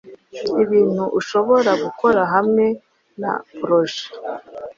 [0.63, 2.65] ibintu ushobora gukora hamwe
[3.21, 4.07] na Project